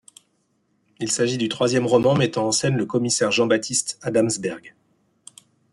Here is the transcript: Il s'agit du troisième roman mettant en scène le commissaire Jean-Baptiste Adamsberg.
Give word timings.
Il 0.99 1.11
s'agit 1.11 1.37
du 1.37 1.47
troisième 1.47 1.85
roman 1.85 2.15
mettant 2.15 2.47
en 2.47 2.51
scène 2.51 2.75
le 2.75 2.87
commissaire 2.87 3.29
Jean-Baptiste 3.29 3.99
Adamsberg. 4.01 4.73